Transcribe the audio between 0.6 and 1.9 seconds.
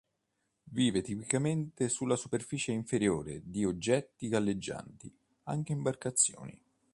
Vive tipicamente